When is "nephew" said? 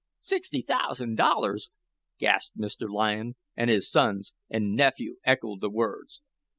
4.73-5.17